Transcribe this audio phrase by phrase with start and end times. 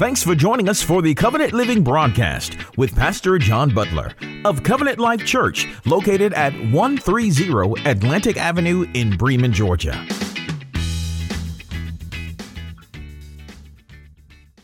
[0.00, 4.14] Thanks for joining us for the Covenant Living broadcast with Pastor John Butler
[4.46, 10.02] of Covenant Life Church, located at 130 Atlantic Avenue in Bremen, Georgia.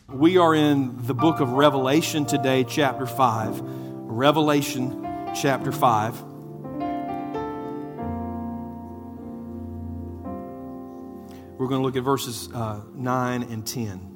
[0.09, 3.61] We are in the book of Revelation today, chapter 5.
[3.61, 5.07] Revelation
[5.39, 6.19] chapter 5.
[11.59, 14.06] We're going to look at verses uh, 9 and 10.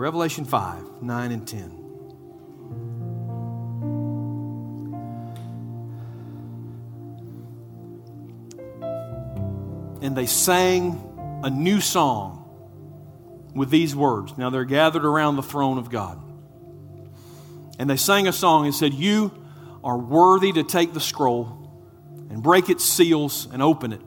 [0.00, 1.60] Revelation 5 9 and 10.
[10.00, 12.38] And they sang a new song
[13.54, 14.38] with these words.
[14.38, 16.18] Now they're gathered around the throne of God.
[17.78, 19.30] And they sang a song and said, You
[19.84, 21.70] are worthy to take the scroll
[22.30, 24.00] and break its seals and open it.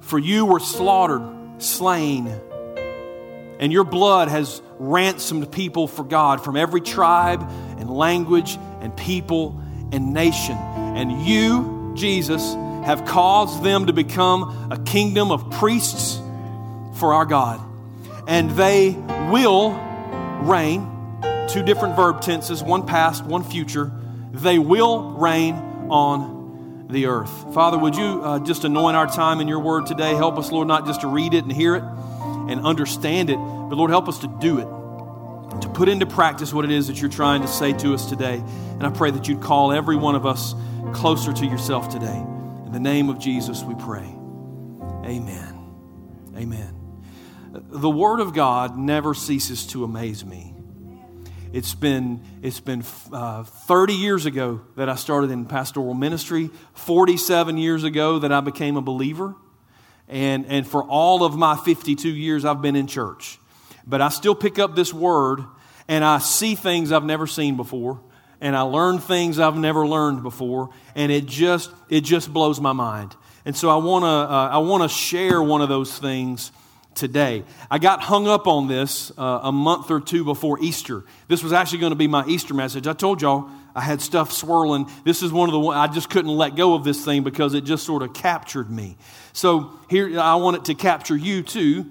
[0.00, 2.26] For you were slaughtered, slain
[3.58, 7.42] and your blood has ransomed people for God from every tribe
[7.78, 9.60] and language and people
[9.92, 10.56] and nation.
[10.56, 16.20] And you, Jesus, have caused them to become a kingdom of priests
[16.94, 17.60] for our God.
[18.26, 18.90] And they
[19.30, 19.72] will
[20.42, 20.90] reign.
[21.48, 23.92] Two different verb tenses, one past, one future.
[24.32, 25.54] They will reign
[25.90, 27.54] on the earth.
[27.54, 30.14] Father, would you uh, just anoint our time in your word today?
[30.14, 33.76] Help us, Lord, not just to read it and hear it and understand it, but
[33.76, 37.10] Lord, help us to do it, to put into practice what it is that you're
[37.10, 38.36] trying to say to us today.
[38.36, 40.54] And I pray that you'd call every one of us
[40.92, 42.24] closer to yourself today.
[42.66, 44.06] In the name of Jesus, we pray.
[45.04, 45.54] Amen.
[46.36, 46.74] Amen.
[47.52, 50.54] The Word of God never ceases to amaze me.
[51.52, 52.82] It's been, it's been
[53.12, 58.40] uh, 30 years ago that I started in pastoral ministry, 47 years ago that I
[58.40, 59.36] became a believer.
[60.08, 63.38] And, and for all of my 52 years, I've been in church.
[63.86, 65.44] But I still pick up this word
[65.88, 68.00] and I see things I've never seen before
[68.40, 72.72] and I learn things I've never learned before and it just it just blows my
[72.72, 73.14] mind.
[73.44, 76.52] And so I want to uh, I want to share one of those things
[76.94, 77.44] today.
[77.70, 81.04] I got hung up on this uh, a month or two before Easter.
[81.28, 82.86] This was actually going to be my Easter message.
[82.86, 84.88] I told y'all I had stuff swirling.
[85.04, 87.64] This is one of the I just couldn't let go of this thing because it
[87.64, 88.96] just sort of captured me.
[89.32, 91.90] So here I want it to capture you too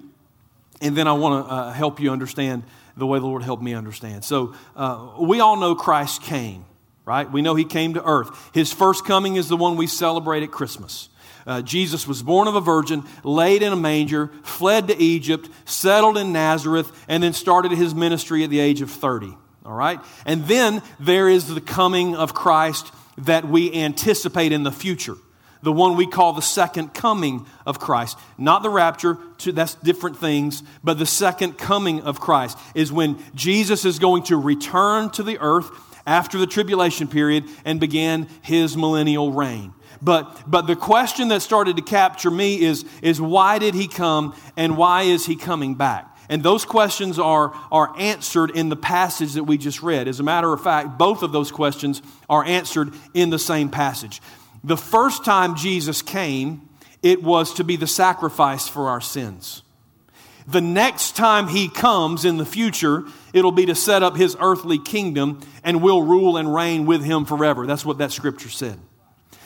[0.84, 2.62] and then I want to uh, help you understand
[2.96, 4.22] the way the Lord helped me understand.
[4.22, 6.66] So, uh, we all know Christ came,
[7.04, 7.30] right?
[7.30, 8.50] We know he came to earth.
[8.52, 11.08] His first coming is the one we celebrate at Christmas.
[11.46, 16.16] Uh, Jesus was born of a virgin, laid in a manger, fled to Egypt, settled
[16.16, 19.34] in Nazareth, and then started his ministry at the age of 30.
[19.64, 19.98] All right?
[20.26, 25.16] And then there is the coming of Christ that we anticipate in the future
[25.64, 28.18] the one we call the second coming of Christ.
[28.38, 33.84] Not the rapture, that's different things, but the second coming of Christ is when Jesus
[33.84, 35.70] is going to return to the earth
[36.06, 39.72] after the tribulation period and begin his millennial reign.
[40.02, 44.36] But, but the question that started to capture me is, is why did he come
[44.56, 46.10] and why is he coming back?
[46.28, 50.08] And those questions are, are answered in the passage that we just read.
[50.08, 54.20] As a matter of fact, both of those questions are answered in the same passage.
[54.64, 56.68] The first time Jesus came,
[57.02, 59.62] it was to be the sacrifice for our sins.
[60.46, 63.04] The next time he comes in the future,
[63.34, 67.26] it'll be to set up his earthly kingdom and we'll rule and reign with him
[67.26, 67.66] forever.
[67.66, 68.78] That's what that scripture said.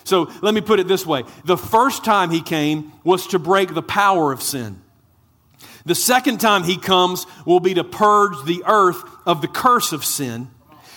[0.04, 3.74] So let me put it this way the first time he came was to break
[3.74, 4.80] the power of sin.
[5.84, 10.04] The second time he comes will be to purge the earth of the curse of
[10.04, 10.50] sin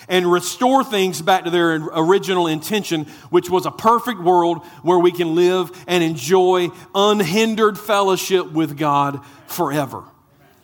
[0.08, 5.12] and restore things back to their original intention, which was a perfect world where we
[5.12, 10.04] can live and enjoy unhindered fellowship with God forever.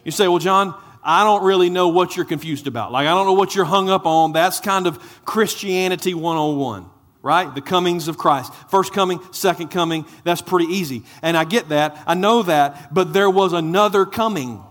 [0.04, 2.92] You say, Well, John, I don't really know what you're confused about.
[2.92, 4.32] Like, I don't know what you're hung up on.
[4.32, 7.52] That's kind of Christianity 101 right?
[7.54, 8.54] The comings of Christ.
[8.70, 11.02] First coming, second coming, that's pretty easy.
[11.20, 14.62] And I get that, I know that, but there was another coming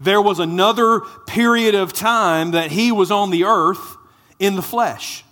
[0.00, 3.96] there was another period of time that he was on the earth
[4.38, 5.24] in the flesh.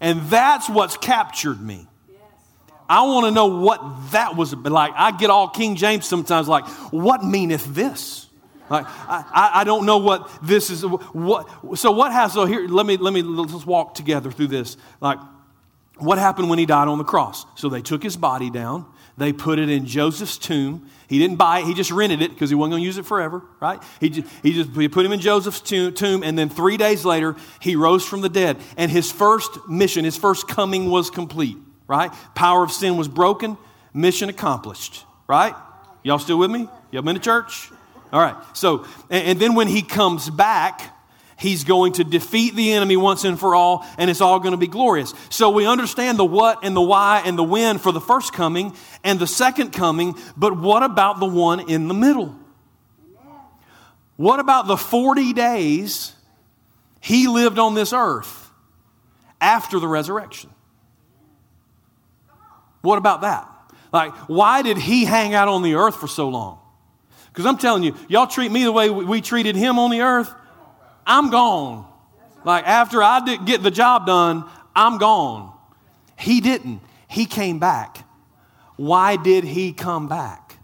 [0.00, 1.86] And that's what's captured me.
[2.88, 4.92] I want to know what that was like.
[4.96, 8.26] I get all King James sometimes, like, what meaneth this?
[8.70, 10.84] Like, I, I don't know what this is.
[10.84, 14.76] What, so what has, so here, let me, let me, let's walk together through this.
[15.00, 15.18] Like,
[15.96, 17.44] what happened when he died on the cross?
[17.56, 18.86] So they took his body down.
[19.18, 20.88] They put it in Joseph's tomb.
[21.08, 23.06] He didn't buy it, he just rented it because he wasn't going to use it
[23.06, 23.82] forever, right?
[24.00, 27.34] He just, he just he put him in Joseph's tomb, and then three days later,
[27.60, 28.58] he rose from the dead.
[28.76, 31.56] And his first mission, his first coming was complete,
[31.86, 32.12] right?
[32.34, 33.58] Power of sin was broken,
[33.92, 35.54] mission accomplished, right?
[36.04, 36.68] Y'all still with me?
[36.92, 37.70] Y'all been to church?
[38.12, 38.36] All right.
[38.54, 40.94] So, and, and then when he comes back,
[41.38, 44.58] He's going to defeat the enemy once and for all, and it's all going to
[44.58, 45.14] be glorious.
[45.30, 48.74] So we understand the what and the why and the when for the first coming
[49.04, 52.36] and the second coming, but what about the one in the middle?
[54.16, 56.12] What about the 40 days
[57.00, 58.50] he lived on this earth
[59.40, 60.50] after the resurrection?
[62.80, 63.48] What about that?
[63.92, 66.58] Like, why did he hang out on the earth for so long?
[67.28, 70.34] Because I'm telling you, y'all treat me the way we treated him on the earth.
[71.08, 71.86] I'm gone.
[72.44, 74.44] Like after I did get the job done,
[74.76, 75.52] I'm gone.
[76.16, 76.80] He didn't.
[77.08, 78.04] He came back.
[78.76, 80.56] Why did he come back?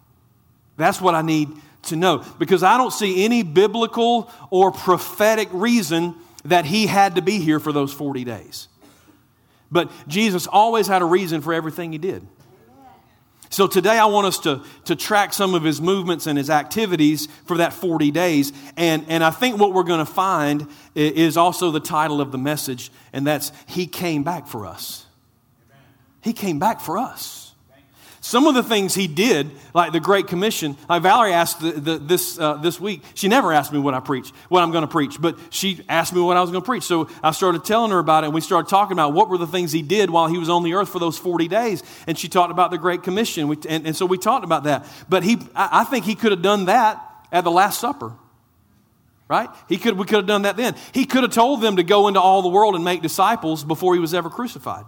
[0.77, 1.49] That's what I need
[1.85, 6.15] to know because I don't see any biblical or prophetic reason
[6.45, 8.69] that he had to be here for those 40 days.
[9.71, 12.27] But Jesus always had a reason for everything he did.
[13.55, 17.29] So today I want us to, to track some of his movements and his activities
[17.47, 18.53] for that 40 days.
[18.77, 20.67] And, and I think what we're going to find
[20.97, 25.07] is also the title of the message, and that's He Came Back for Us.
[26.21, 27.44] He came back for us.
[28.25, 31.99] Some of the things he did, like the Great Commission, like Valerie asked the, the,
[31.99, 34.89] this, uh, this week, she never asked me what I preach, what I'm going to
[34.89, 36.85] preach, but she asked me what I was going to preach.
[36.85, 39.47] So I started telling her about it, and we started talking about what were the
[39.47, 41.83] things he did while he was on the earth for those 40 days.
[42.07, 44.87] And she talked about the Great Commission, we, and, and so we talked about that.
[45.07, 48.15] But he, I, I think he could have done that at the Last Supper
[49.27, 49.49] right?
[49.71, 50.77] He could, we could have done that then.
[50.93, 53.95] He could have told them to go into all the world and make disciples before
[53.95, 54.85] he was ever crucified.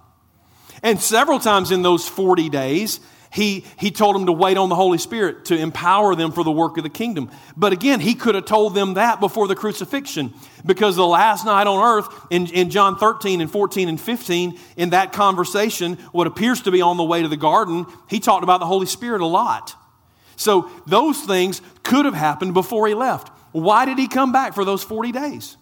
[0.82, 3.00] And several times in those 40 days,
[3.32, 6.50] he, he told them to wait on the Holy Spirit to empower them for the
[6.50, 7.30] work of the kingdom.
[7.56, 10.32] But again, he could have told them that before the crucifixion
[10.64, 14.90] because the last night on earth in, in John 13 and 14 and 15, in
[14.90, 18.60] that conversation, what appears to be on the way to the garden, he talked about
[18.60, 19.74] the Holy Spirit a lot.
[20.36, 23.28] So those things could have happened before he left.
[23.52, 25.56] Why did he come back for those 40 days?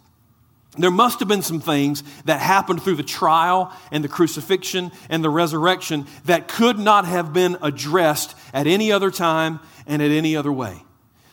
[0.76, 5.22] There must have been some things that happened through the trial and the crucifixion and
[5.22, 10.34] the resurrection that could not have been addressed at any other time and at any
[10.34, 10.82] other way.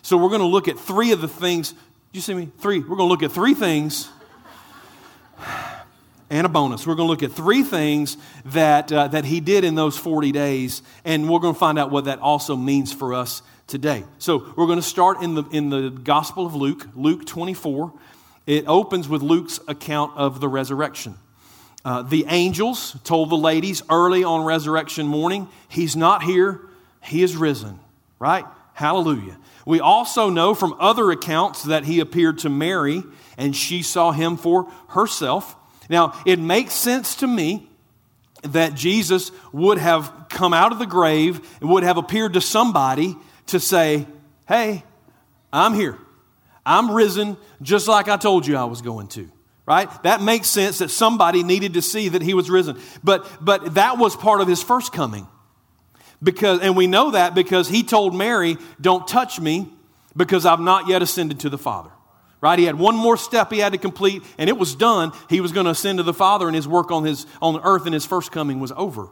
[0.03, 1.73] So we're going to look at three of the things.
[2.11, 2.49] you see me?
[2.59, 2.79] Three.
[2.79, 4.09] We're going to look at three things
[6.29, 6.85] and a bonus.
[6.85, 10.31] We're going to look at three things that, uh, that he did in those 40
[10.31, 14.03] days, and we're going to find out what that also means for us today.
[14.17, 17.93] So we're going to start in the, in the Gospel of Luke, Luke 24.
[18.45, 21.15] It opens with Luke's account of the resurrection.
[21.83, 26.61] Uh, the angels told the ladies early on resurrection morning, He's not here,
[27.01, 27.79] He is risen,
[28.19, 28.45] right?
[28.73, 29.37] Hallelujah.
[29.65, 33.03] We also know from other accounts that He appeared to Mary
[33.37, 35.55] and she saw Him for herself.
[35.89, 37.67] Now, it makes sense to me
[38.43, 43.15] that Jesus would have come out of the grave and would have appeared to somebody
[43.47, 44.07] to say,
[44.47, 44.83] Hey,
[45.51, 45.97] I'm here.
[46.65, 49.29] I'm risen just like I told you I was going to.
[49.65, 49.89] Right?
[50.03, 52.79] That makes sense that somebody needed to see that he was risen.
[53.03, 55.27] But but that was part of his first coming.
[56.21, 59.71] Because and we know that because he told Mary, "Don't touch me
[60.15, 61.91] because I've not yet ascended to the Father."
[62.41, 62.57] Right?
[62.57, 65.11] He had one more step he had to complete and it was done.
[65.29, 67.85] He was going to ascend to the Father and his work on his on earth
[67.85, 69.09] and his first coming was over.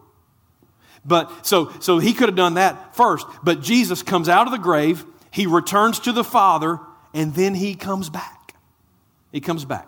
[1.06, 4.58] But so so he could have done that first, but Jesus comes out of the
[4.58, 6.80] grave, he returns to the Father
[7.14, 8.56] and then he comes back.
[9.32, 9.88] He comes back.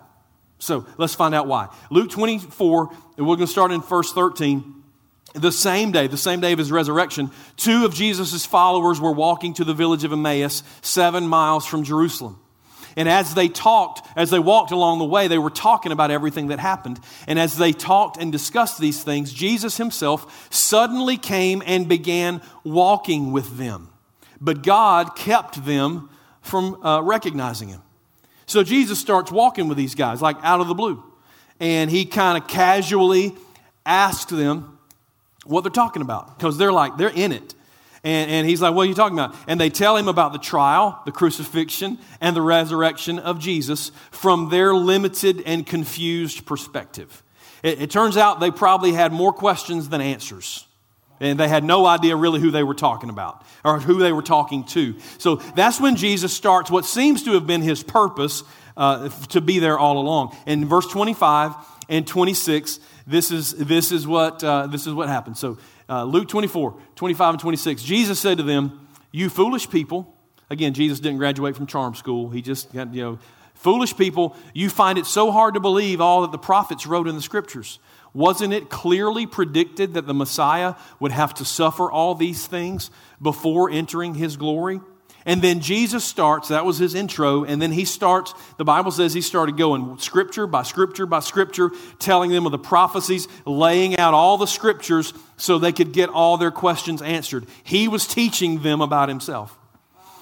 [0.58, 1.68] So let's find out why.
[1.90, 4.82] Luke 24, and we're going to start in verse 13.
[5.34, 9.54] The same day, the same day of his resurrection, two of Jesus' followers were walking
[9.54, 12.38] to the village of Emmaus, seven miles from Jerusalem.
[12.96, 16.48] And as they talked, as they walked along the way, they were talking about everything
[16.48, 17.00] that happened.
[17.26, 23.32] And as they talked and discussed these things, Jesus himself suddenly came and began walking
[23.32, 23.88] with them.
[24.40, 26.10] But God kept them
[26.42, 27.82] from uh, recognizing him.
[28.46, 31.02] So Jesus starts walking with these guys, like out of the blue.
[31.60, 33.34] And he kind of casually
[33.86, 34.78] asks them
[35.44, 37.54] what they're talking about because they're like, they're in it.
[38.04, 39.36] And, and he's like, What are you talking about?
[39.46, 44.50] And they tell him about the trial, the crucifixion, and the resurrection of Jesus from
[44.50, 47.22] their limited and confused perspective.
[47.62, 50.66] It, it turns out they probably had more questions than answers.
[51.22, 54.22] And they had no idea really who they were talking about or who they were
[54.22, 54.98] talking to.
[55.18, 58.42] So that's when Jesus starts what seems to have been his purpose
[58.76, 60.36] uh, to be there all along.
[60.46, 61.54] In verse 25
[61.88, 65.36] and 26, this is, this is, what, uh, this is what happened.
[65.36, 70.12] So uh, Luke 24, 25 and 26, Jesus said to them, You foolish people,
[70.50, 72.30] again, Jesus didn't graduate from charm school.
[72.30, 73.18] He just got, you know,
[73.54, 77.14] foolish people, you find it so hard to believe all that the prophets wrote in
[77.14, 77.78] the scriptures.
[78.14, 82.90] Wasn't it clearly predicted that the Messiah would have to suffer all these things
[83.20, 84.80] before entering his glory?
[85.24, 89.14] And then Jesus starts, that was his intro, and then he starts, the Bible says
[89.14, 94.14] he started going scripture by scripture by scripture, telling them of the prophecies, laying out
[94.14, 97.46] all the scriptures so they could get all their questions answered.
[97.62, 99.56] He was teaching them about himself.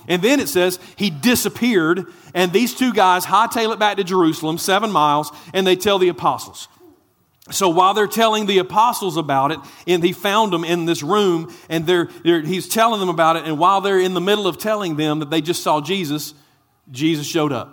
[0.06, 4.59] And then it says he disappeared, and these two guys hightail it back to Jerusalem,
[4.59, 6.68] seven miles, and they tell the apostles.
[7.50, 11.54] So while they're telling the apostles about it, and he found them in this room,
[11.69, 14.59] and they're, they're, he's telling them about it, and while they're in the middle of
[14.59, 16.35] telling them that they just saw Jesus,
[16.90, 17.73] Jesus showed up,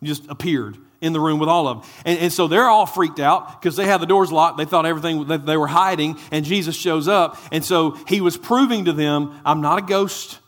[0.00, 1.90] he just appeared in the room with all of them.
[2.04, 4.58] And, and so they're all freaked out because they had the doors locked.
[4.58, 7.38] They thought everything that they were hiding, and Jesus shows up.
[7.52, 10.40] And so he was proving to them, I'm not a ghost.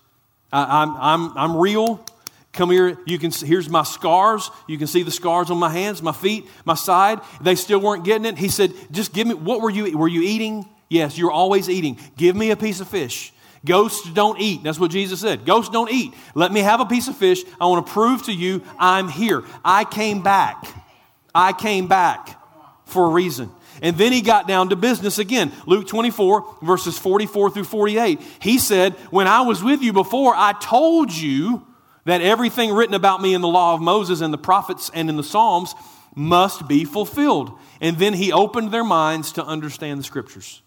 [0.52, 2.04] I, I'm, I'm, I'm real.
[2.52, 4.50] Come here, you can here's my scars.
[4.66, 7.20] You can see the scars on my hands, my feet, my side.
[7.40, 8.38] They still weren't getting it.
[8.38, 10.68] He said, "Just give me what were you were you eating?
[10.88, 11.98] Yes, you're always eating.
[12.16, 13.32] Give me a piece of fish."
[13.64, 14.62] Ghosts don't eat.
[14.62, 15.44] That's what Jesus said.
[15.44, 16.14] Ghosts don't eat.
[16.34, 17.42] Let me have a piece of fish.
[17.60, 19.44] I want to prove to you I'm here.
[19.64, 20.66] I came back.
[21.34, 22.40] I came back
[22.86, 23.50] for a reason.
[23.82, 25.52] And then he got down to business again.
[25.66, 28.20] Luke 24, verses 44 through 48.
[28.40, 31.66] He said, When I was with you before, I told you
[32.04, 35.16] that everything written about me in the law of Moses and the prophets and in
[35.16, 35.74] the Psalms
[36.14, 37.58] must be fulfilled.
[37.80, 40.62] And then he opened their minds to understand the scriptures.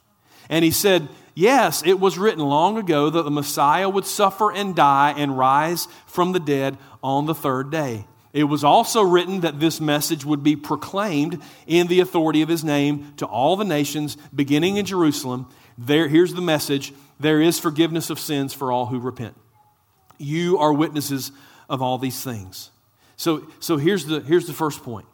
[0.50, 4.76] And he said, Yes, it was written long ago that the Messiah would suffer and
[4.76, 8.06] die and rise from the dead on the third day.
[8.34, 12.64] It was also written that this message would be proclaimed in the authority of his
[12.64, 15.48] name to all the nations, beginning in Jerusalem.
[15.78, 19.36] There, here's the message there is forgiveness of sins for all who repent.
[20.18, 21.32] You are witnesses
[21.70, 22.70] of all these things.
[23.16, 25.08] So, so here's, the, here's the first point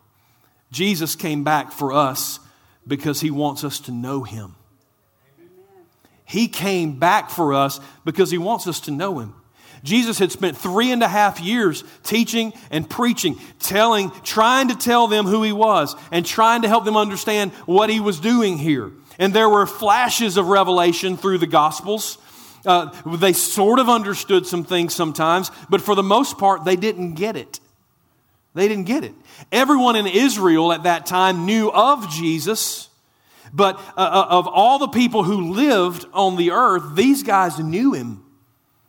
[0.71, 2.39] Jesus came back for us
[2.87, 4.55] because he wants us to know him.
[6.25, 9.33] He came back for us because he wants us to know him.
[9.83, 15.07] Jesus had spent three and a half years teaching and preaching, telling, trying to tell
[15.07, 18.91] them who he was and trying to help them understand what he was doing here.
[19.17, 22.17] And there were flashes of revelation through the Gospels.
[22.65, 27.13] Uh, they sort of understood some things sometimes, but for the most part, they didn't
[27.13, 27.59] get it.
[28.53, 29.13] They didn't get it.
[29.51, 32.89] Everyone in Israel at that time knew of Jesus,
[33.53, 37.93] but uh, uh, of all the people who lived on the earth, these guys knew
[37.93, 38.23] him.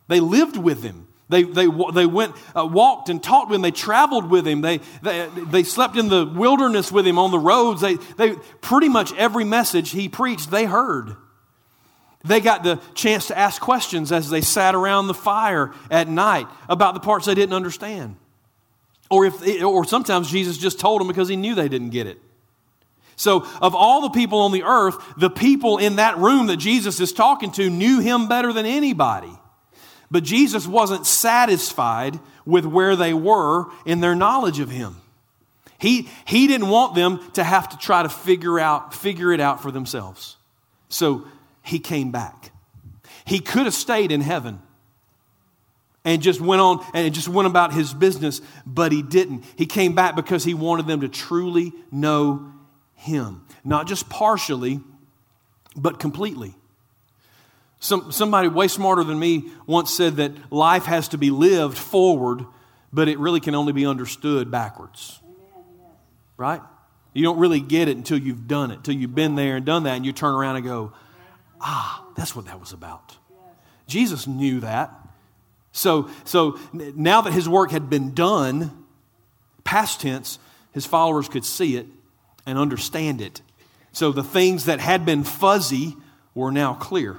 [0.07, 1.07] They lived with him.
[1.29, 3.61] They, they, they went, uh, walked and talked with him.
[3.61, 4.59] They traveled with him.
[4.59, 7.79] They, they, they slept in the wilderness with him on the roads.
[7.79, 11.15] They, they, pretty much every message he preached, they heard.
[12.23, 16.47] They got the chance to ask questions as they sat around the fire at night
[16.69, 18.15] about the parts they didn't understand.
[19.09, 22.19] Or, if, or sometimes Jesus just told them because he knew they didn't get it.
[23.17, 26.99] So, of all the people on the earth, the people in that room that Jesus
[26.99, 29.31] is talking to knew him better than anybody.
[30.09, 34.97] But Jesus wasn't satisfied with where they were in their knowledge of him.
[35.77, 39.61] He, he didn't want them to have to try to figure, out, figure it out
[39.61, 40.37] for themselves.
[40.89, 41.25] So,
[41.61, 42.51] he came back.
[43.25, 44.61] He could have stayed in heaven
[46.03, 49.43] and just went on and just went about his business, but he didn't.
[49.55, 52.51] He came back because he wanted them to truly know
[52.95, 54.79] him, not just partially,
[55.75, 56.55] but completely.
[57.79, 62.45] Some, somebody way smarter than me once said that life has to be lived forward,
[62.93, 65.19] but it really can only be understood backwards.
[66.37, 66.61] Right?
[67.13, 69.83] You don't really get it until you've done it, until you've been there and done
[69.83, 70.93] that, and you turn around and go,
[71.61, 73.17] Ah, that's what that was about.
[73.87, 74.91] Jesus knew that.
[75.71, 78.85] So, so now that his work had been done,
[79.63, 80.39] past tense,
[80.73, 81.85] his followers could see it
[82.45, 83.41] and understand it.
[83.91, 85.95] So the things that had been fuzzy
[86.33, 87.17] were now clear.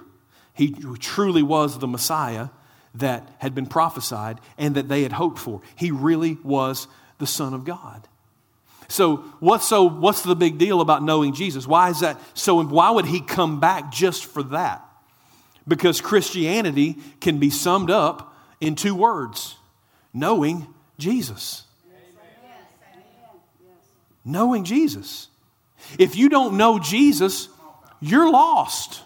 [0.55, 2.49] He truly was the Messiah
[2.95, 5.63] that had been prophesied and that they had hoped for.
[5.77, 8.07] He really was the Son of God.
[8.89, 11.67] So what's so what's the big deal about knowing Jesus?
[11.67, 14.85] Why is that so why would he come back just for that?
[15.67, 19.57] Because Christianity can be summed up in two words.
[20.13, 20.67] Knowing
[20.99, 21.65] Jesus.
[24.25, 25.29] Knowing Jesus.
[25.99, 27.49] If you don't know Jesus,
[28.01, 29.03] you're lost.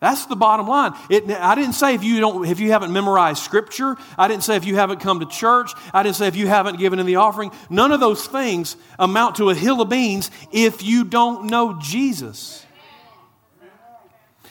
[0.00, 0.94] That's the bottom line.
[1.10, 3.96] It, I didn't say if you don't, if you haven't memorized scripture.
[4.16, 5.72] I didn't say if you haven't come to church.
[5.92, 7.52] I didn't say if you haven't given in the offering.
[7.68, 12.64] None of those things amount to a hill of beans if you don't know Jesus.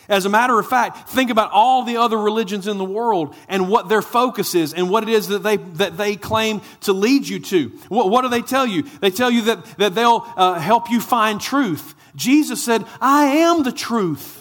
[0.07, 3.69] As a matter of fact, think about all the other religions in the world and
[3.69, 7.27] what their focus is and what it is that they, that they claim to lead
[7.27, 7.69] you to.
[7.89, 8.83] What, what do they tell you?
[9.01, 11.95] They tell you that, that they'll uh, help you find truth.
[12.15, 14.38] Jesus said, I am the truth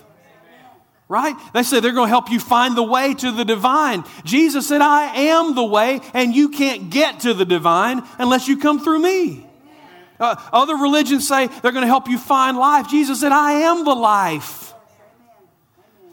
[1.08, 1.34] right?
[1.54, 4.04] They say they're going to help you find the way to the divine.
[4.24, 8.58] Jesus said, I am the way, and you can't get to the divine unless you
[8.58, 9.46] come through me.
[10.20, 12.88] Uh, other religions say they're going to help you find life.
[12.88, 14.74] Jesus said, I am the life.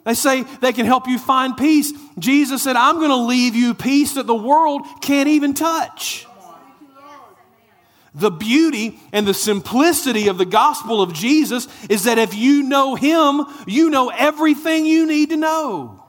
[0.05, 1.91] They say they can help you find peace.
[2.19, 6.27] Jesus said, I'm going to leave you peace that the world can't even touch
[8.15, 12.95] the beauty and the simplicity of the gospel of Jesus is that if you know
[12.95, 16.01] Him, you know everything you need to know.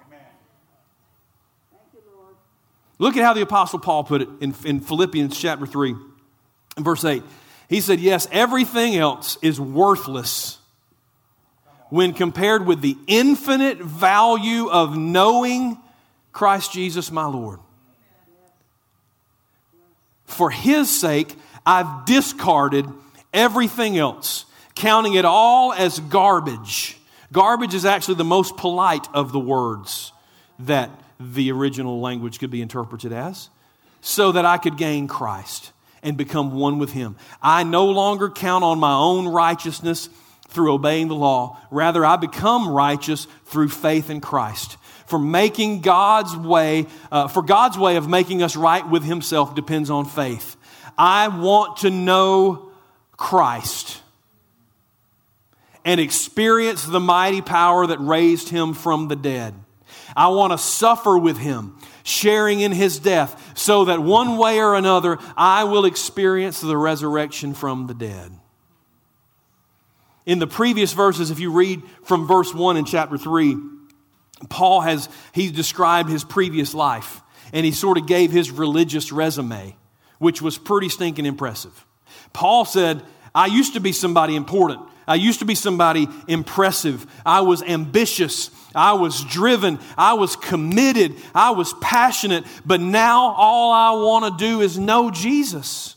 [2.98, 5.94] Look at how the Apostle Paul put it in, in Philippians chapter 3,
[6.78, 7.22] verse 8.
[7.68, 10.58] He said, Yes, everything else is worthless
[11.90, 15.76] when compared with the infinite value of knowing
[16.32, 17.60] Christ Jesus my Lord.
[20.24, 21.34] For his sake,
[21.66, 22.86] I've discarded
[23.34, 24.46] everything else,
[24.76, 26.96] counting it all as garbage.
[27.32, 30.12] Garbage is actually the most polite of the words
[30.60, 33.50] that the original language could be interpreted as,
[34.00, 37.16] so that I could gain Christ and become one with Him.
[37.42, 40.08] I no longer count on my own righteousness
[40.48, 41.58] through obeying the law.
[41.70, 44.76] Rather, I become righteous through faith in Christ.
[45.06, 49.90] For making God's way, uh, for God's way of making us right with Himself depends
[49.90, 50.55] on faith.
[50.98, 52.70] I want to know
[53.16, 54.02] Christ
[55.84, 59.54] and experience the mighty power that raised him from the dead.
[60.16, 64.74] I want to suffer with him, sharing in his death, so that one way or
[64.74, 68.32] another I will experience the resurrection from the dead.
[70.24, 73.56] In the previous verses, if you read from verse 1 in chapter 3,
[74.48, 79.76] Paul has he described his previous life and he sort of gave his religious resume
[80.18, 81.84] which was pretty stinking impressive.
[82.32, 83.02] Paul said,
[83.34, 84.80] I used to be somebody important.
[85.08, 87.06] I used to be somebody impressive.
[87.24, 88.50] I was ambitious.
[88.74, 89.78] I was driven.
[89.96, 91.14] I was committed.
[91.34, 92.44] I was passionate.
[92.64, 95.94] But now all I want to do is know Jesus.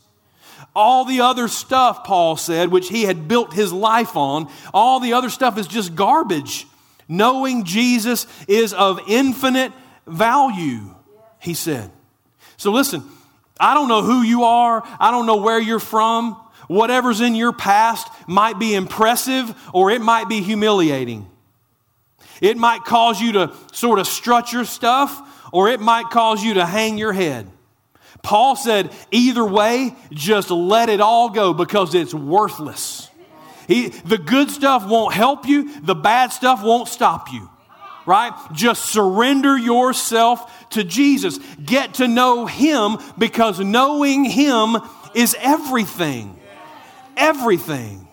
[0.76, 5.14] All the other stuff, Paul said, which he had built his life on, all the
[5.14, 6.66] other stuff is just garbage.
[7.08, 9.72] Knowing Jesus is of infinite
[10.06, 10.94] value,
[11.40, 11.90] he said.
[12.56, 13.02] So listen,
[13.60, 14.82] I don't know who you are.
[14.98, 16.32] I don't know where you're from.
[16.68, 21.28] Whatever's in your past might be impressive or it might be humiliating.
[22.40, 26.54] It might cause you to sort of strut your stuff or it might cause you
[26.54, 27.50] to hang your head.
[28.22, 33.10] Paul said, either way, just let it all go because it's worthless.
[33.66, 37.49] He, the good stuff won't help you, the bad stuff won't stop you.
[38.10, 38.32] Right?
[38.52, 41.38] Just surrender yourself to Jesus.
[41.64, 44.78] Get to know Him because knowing Him
[45.14, 46.36] is everything.
[47.16, 48.08] Everything.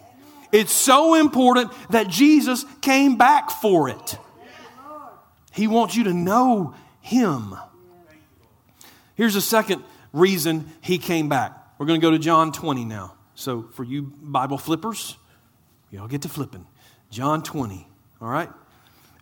[0.52, 4.20] It's so important that Jesus came back for it.
[5.52, 7.56] He wants you to know Him.
[9.16, 9.84] Here's a second
[10.14, 11.58] reason He came back.
[11.80, 13.16] We're going to go to John 20 now.
[13.34, 15.18] So, for you Bible flippers,
[15.90, 16.68] y'all get to flipping.
[17.10, 17.88] John 20,
[18.22, 18.50] all right?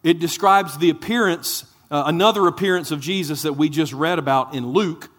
[0.06, 4.68] It describes the appearance uh, another appearance of Jesus that we just read about in
[4.68, 5.10] Luke,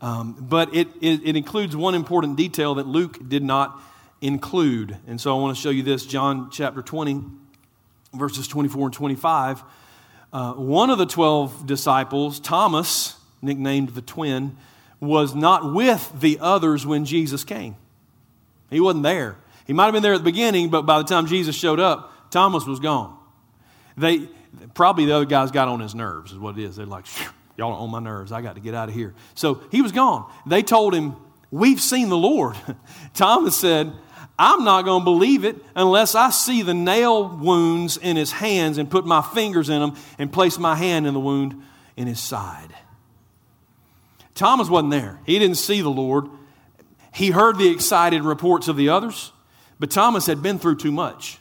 [0.00, 3.80] um, but it, it, it includes one important detail that Luke did not
[4.20, 4.96] include.
[5.06, 7.22] And so I want to show you this John chapter 20,
[8.14, 9.62] verses 24 and 25.
[10.32, 14.56] Uh, one of the 12 disciples, Thomas, nicknamed the twin,
[15.00, 17.76] was not with the others when Jesus came.
[18.70, 19.36] He wasn't there.
[19.66, 22.30] He might have been there at the beginning, but by the time Jesus showed up,
[22.30, 23.18] Thomas was gone.
[23.96, 24.28] They,
[24.74, 26.76] probably the other guys got on his nerves, is what it is.
[26.76, 27.06] They're like,
[27.56, 28.32] y'all are on my nerves.
[28.32, 29.14] I got to get out of here.
[29.34, 30.30] So he was gone.
[30.46, 31.16] They told him,
[31.50, 32.56] We've seen the Lord.
[33.14, 33.92] Thomas said,
[34.38, 38.78] I'm not going to believe it unless I see the nail wounds in his hands
[38.78, 41.62] and put my fingers in them and place my hand in the wound
[41.94, 42.74] in his side.
[44.34, 45.20] Thomas wasn't there.
[45.26, 46.26] He didn't see the Lord.
[47.12, 49.30] He heard the excited reports of the others,
[49.78, 51.38] but Thomas had been through too much.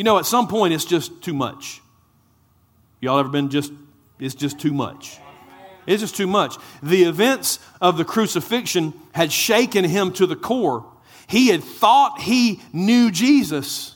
[0.00, 1.82] You know, at some point, it's just too much.
[3.02, 3.70] Y'all ever been just,
[4.18, 5.18] it's just too much.
[5.86, 6.56] It's just too much.
[6.82, 10.86] The events of the crucifixion had shaken him to the core.
[11.26, 13.94] He had thought he knew Jesus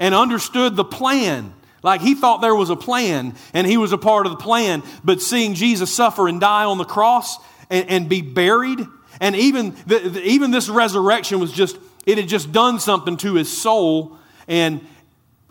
[0.00, 1.54] and understood the plan.
[1.84, 4.82] Like he thought there was a plan and he was a part of the plan,
[5.04, 7.38] but seeing Jesus suffer and die on the cross
[7.70, 8.80] and, and be buried,
[9.20, 13.34] and even, the, the, even this resurrection was just, it had just done something to
[13.34, 14.84] his soul, and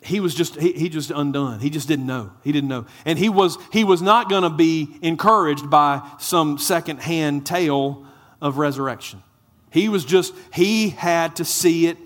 [0.04, 1.60] he was just, he, he just undone.
[1.60, 2.30] He just didn't know.
[2.42, 2.86] He didn't know.
[3.06, 8.06] And he was, he was not going to be encouraged by some secondhand tale
[8.40, 9.22] of resurrection.
[9.70, 11.96] He was just, he had to see it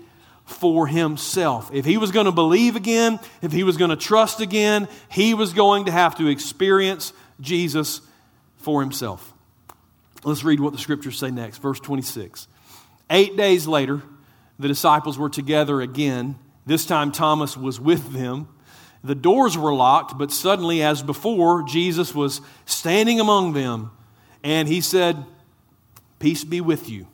[0.45, 1.69] for himself.
[1.73, 5.33] If he was going to believe again, if he was going to trust again, he
[5.33, 8.01] was going to have to experience Jesus
[8.57, 9.33] for himself.
[10.23, 11.57] Let's read what the scriptures say next.
[11.57, 12.47] Verse 26.
[13.09, 14.01] Eight days later,
[14.57, 16.37] the disciples were together again.
[16.65, 18.47] This time, Thomas was with them.
[19.03, 23.91] The doors were locked, but suddenly, as before, Jesus was standing among them,
[24.43, 25.23] and he said,
[26.19, 27.07] Peace be with you.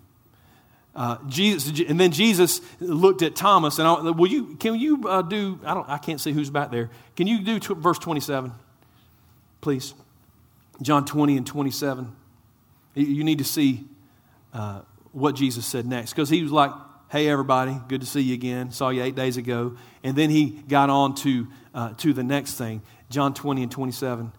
[0.95, 4.55] Uh, Jesus, and then Jesus looked at Thomas, and I, will you?
[4.55, 5.59] Can you uh, do?
[5.63, 5.89] I don't.
[5.89, 6.89] I can't see who's back there.
[7.15, 8.53] Can you do t- verse twenty-seven,
[9.61, 9.93] please?
[10.81, 12.15] John twenty and twenty-seven.
[12.95, 13.83] You need to see
[14.53, 14.81] uh,
[15.11, 16.71] what Jesus said next, because he was like,
[17.15, 18.71] "Hey, everybody, good to see you again.
[18.71, 22.55] Saw you eight days ago." And then he got on to uh, to the next
[22.55, 24.31] thing, John twenty and twenty-seven.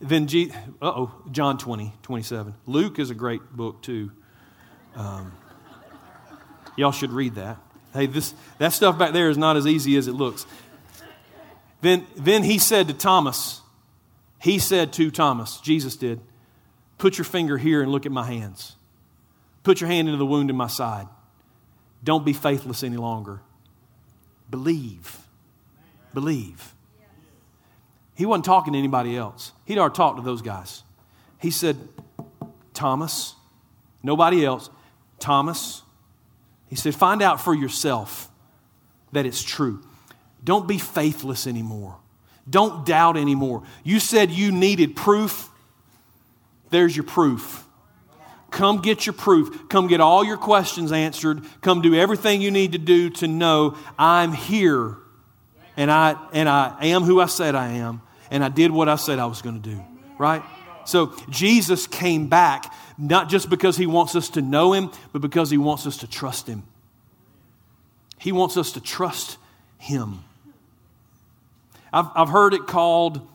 [0.00, 2.54] Then, Je- oh, John 20, 27.
[2.66, 4.10] Luke is a great book too.
[4.94, 5.32] Um,
[6.76, 7.56] Y'all should read that.
[7.94, 10.44] Hey, this, that stuff back there is not as easy as it looks.
[11.80, 13.62] Then, then he said to Thomas,
[14.40, 16.20] he said to Thomas, Jesus did,
[16.98, 18.76] put your finger here and look at my hands.
[19.62, 21.06] Put your hand into the wound in my side.
[22.04, 23.40] Don't be faithless any longer.
[24.50, 25.18] Believe.
[26.12, 26.74] Believe.
[28.14, 29.52] He wasn't talking to anybody else.
[29.64, 30.84] He'd already talked to those guys.
[31.40, 31.76] He said,
[32.72, 33.34] Thomas,
[34.02, 34.70] nobody else,
[35.18, 35.82] Thomas,
[36.68, 38.28] he said, Find out for yourself
[39.12, 39.82] that it's true.
[40.42, 41.96] Don't be faithless anymore.
[42.48, 43.62] Don't doubt anymore.
[43.82, 45.48] You said you needed proof.
[46.70, 47.63] There's your proof.
[48.54, 49.68] Come get your proof.
[49.68, 51.42] Come get all your questions answered.
[51.60, 54.96] Come do everything you need to do to know I'm here
[55.76, 58.94] and I, and I am who I said I am and I did what I
[58.94, 59.84] said I was going to do.
[60.18, 60.40] Right?
[60.84, 65.50] So Jesus came back not just because he wants us to know him, but because
[65.50, 66.62] he wants us to trust him.
[68.20, 69.36] He wants us to trust
[69.78, 70.22] him.
[71.92, 73.26] I've, I've heard it called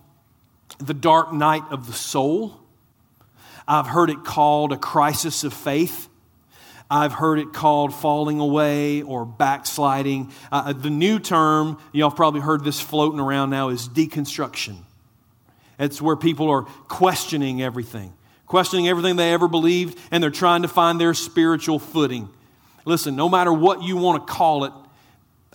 [0.78, 2.62] the dark night of the soul.
[3.70, 6.10] I've heard it called a crisis of faith.
[6.90, 10.32] I've heard it called falling away or backsliding.
[10.52, 14.78] Uh, the new term, y'all probably heard this floating around now, is deconstruction.
[15.78, 18.12] It's where people are questioning everything,
[18.48, 22.28] questioning everything they ever believed, and they're trying to find their spiritual footing.
[22.86, 24.74] Listen, no matter what you want to call it,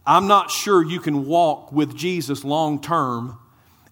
[0.06, 3.40] I'm not sure you can walk with Jesus long term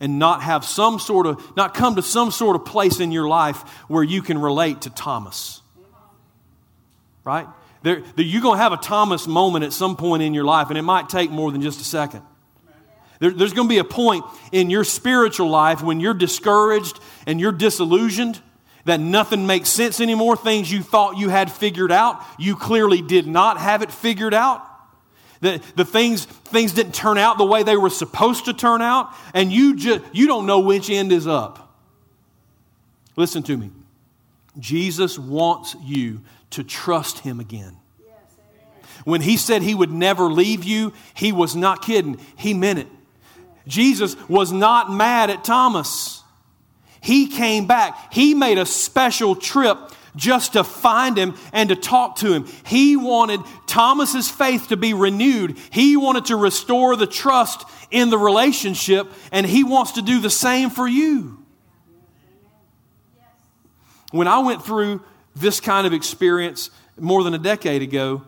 [0.03, 3.29] and not have some sort of, not come to some sort of place in your
[3.29, 5.63] life where you can relate to Thomas.
[7.25, 7.47] Right?
[7.83, 10.79] There, you're going to have a Thomas moment at some point in your life, and
[10.79, 12.23] it might take more than just a second.
[13.21, 17.41] There, there's going to be a point in your spiritual life when you're discouraged and
[17.41, 18.41] you're disillusioned
[18.85, 20.37] that nothing makes sense anymore.
[20.37, 24.67] Things you thought you had figured out, you clearly did not have it figured out.
[25.43, 29.13] The, the things, things didn't turn out the way they were supposed to turn out,
[29.35, 31.77] and you, just, you don't know which end is up.
[33.17, 33.73] Listen to me.
[34.61, 37.77] Jesus wants you to trust him again.
[39.05, 42.21] When he said he would never leave you, he was not kidding.
[42.37, 42.87] He meant it.
[43.67, 46.23] Jesus was not mad at Thomas.
[47.01, 48.13] He came back.
[48.13, 49.77] He made a special trip
[50.15, 52.47] just to find him and to talk to him.
[52.65, 53.41] He wanted
[53.73, 55.57] Thomas's faith to be renewed.
[55.71, 60.29] He wanted to restore the trust in the relationship, and he wants to do the
[60.29, 61.43] same for you.
[64.11, 65.03] When I went through
[65.35, 66.69] this kind of experience
[67.01, 68.25] more than a decade ago,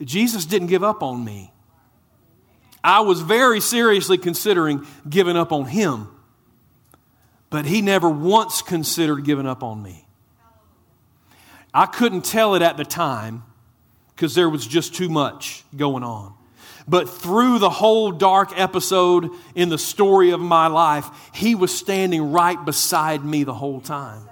[0.00, 1.52] Jesus didn't give up on me.
[2.84, 6.06] I was very seriously considering giving up on him,
[7.50, 10.06] but he never once considered giving up on me.
[11.74, 13.42] I couldn't tell it at the time
[14.14, 16.34] because there was just too much going on.
[16.88, 22.32] But through the whole dark episode in the story of my life, he was standing
[22.32, 24.28] right beside me the whole time.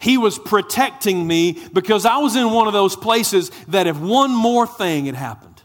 [0.00, 4.32] He was protecting me because I was in one of those places that if one
[4.32, 5.62] more thing had happened,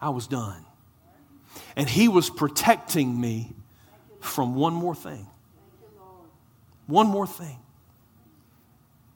[0.00, 0.64] I was done.
[1.76, 3.52] And He was protecting me
[4.20, 5.26] from one more thing.
[6.86, 7.58] One more thing.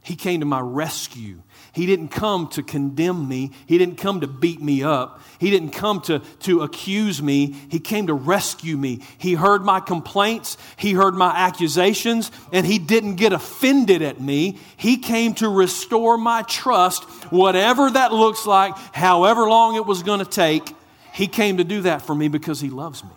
[0.03, 1.43] He came to my rescue.
[1.77, 3.51] He didn't come to condemn me.
[3.67, 5.21] He didn't come to beat me up.
[5.39, 7.55] He didn't come to, to accuse me.
[7.69, 9.03] He came to rescue me.
[9.19, 10.57] He heard my complaints.
[10.79, 14.59] He heard my accusations, and He didn't get offended at me.
[14.79, 20.21] He came to restore my trust, whatever that looks like, however long it was going
[20.21, 20.75] to take.
[21.13, 23.11] He came to do that for me because He loves me.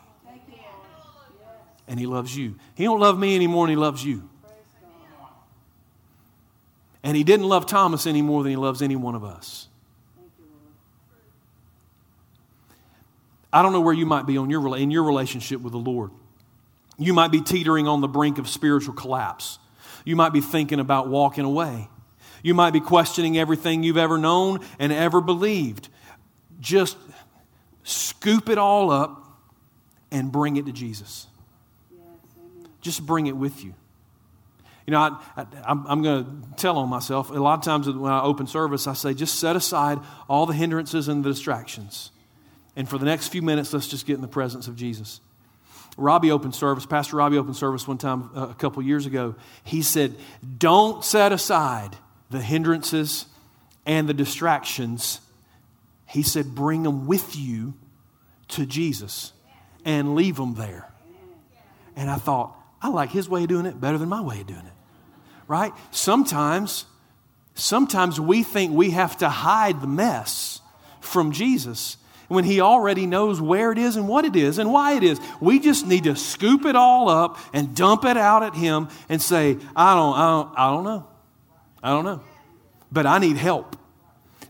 [1.88, 2.56] And He loves you.
[2.76, 4.30] He don't love me anymore and He loves you.
[7.04, 9.68] And he didn't love Thomas any more than he loves any one of us.
[13.52, 16.12] I don't know where you might be on your, in your relationship with the Lord.
[16.98, 19.58] You might be teetering on the brink of spiritual collapse.
[20.06, 21.88] You might be thinking about walking away.
[22.44, 25.90] You might be questioning everything you've ever known and ever believed.
[26.60, 26.98] Just
[27.84, 29.26] scoop it all up
[30.12, 31.28] and bring it to Jesus.
[32.82, 33.74] Just bring it with you.
[34.90, 37.30] You know, I, am going to tell on myself.
[37.30, 40.54] A lot of times when I open service, I say, just set aside all the
[40.54, 42.10] hindrances and the distractions.
[42.76, 45.22] And for the next few minutes, let's just get in the presence of Jesus.
[45.96, 49.36] Robbie opened service, Pastor Robbie opened service one time uh, a couple years ago.
[49.64, 50.16] He said,
[50.58, 51.96] Don't set aside
[52.32, 53.28] the hindrances
[53.86, 55.22] and the distractions.
[56.08, 57.76] He said, Bring them with you
[58.48, 59.34] to Jesus
[59.86, 60.92] and leave them there.
[61.96, 64.48] And I thought, I like his way of doing it better than my way of
[64.48, 64.74] doing it
[65.50, 65.74] right?
[65.92, 66.86] Sometimes,
[67.56, 70.62] sometimes we think we have to hide the mess
[71.02, 71.98] from Jesus
[72.30, 75.20] when he already knows where it is and what it is and why it is.
[75.42, 79.20] We just need to scoop it all up and dump it out at him and
[79.20, 81.08] say, I don't, I don't, I don't know.
[81.82, 82.22] I don't know.
[82.92, 83.76] But I need help.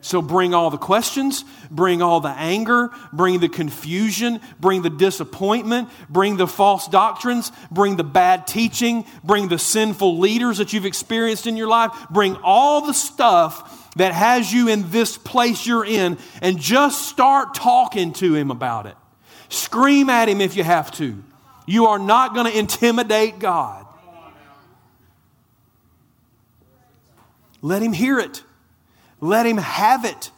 [0.01, 5.89] So bring all the questions, bring all the anger, bring the confusion, bring the disappointment,
[6.09, 11.47] bring the false doctrines, bring the bad teaching, bring the sinful leaders that you've experienced
[11.47, 16.17] in your life, bring all the stuff that has you in this place you're in,
[16.41, 18.95] and just start talking to him about it.
[19.49, 21.21] Scream at him if you have to.
[21.65, 23.85] You are not going to intimidate God.
[27.61, 28.43] Let him hear it.
[29.21, 30.31] Let him have it.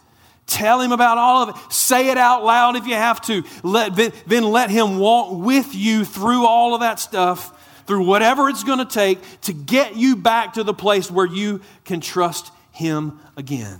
[0.47, 1.71] Tell him about all of it.
[1.71, 3.43] Say it out loud if you have to.
[3.63, 8.63] Let, then, let him walk with you through all of that stuff, through whatever it's
[8.63, 13.19] going to take to get you back to the place where you can trust him
[13.37, 13.79] again.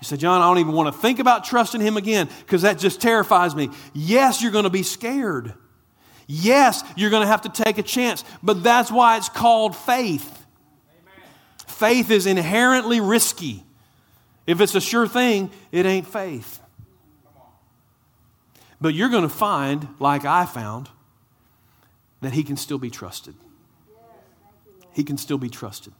[0.00, 2.78] You say, John, I don't even want to think about trusting him again because that
[2.78, 3.70] just terrifies me.
[3.92, 5.54] Yes, you're going to be scared.
[6.28, 10.46] Yes, you're going to have to take a chance, but that's why it's called faith.
[10.90, 11.28] Amen.
[11.66, 13.65] Faith is inherently risky.
[14.46, 16.60] If it's a sure thing, it ain't faith.
[18.80, 20.88] But you're going to find, like I found,
[22.20, 23.34] that he can still be trusted.
[24.92, 25.92] He can still be trusted.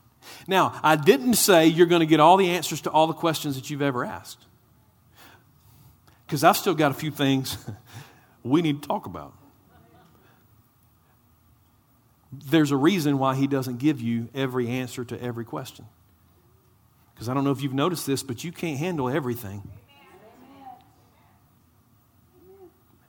[0.46, 3.56] Now, I didn't say you're going to get all the answers to all the questions
[3.56, 4.44] that you've ever asked.
[6.26, 7.56] Because I've still got a few things
[8.42, 9.34] we need to talk about.
[12.32, 15.86] There's a reason why he doesn't give you every answer to every question.
[17.16, 19.62] Because I don't know if you've noticed this, but you can't handle everything.